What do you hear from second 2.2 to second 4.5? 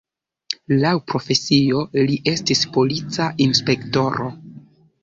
estis polica inspektoro.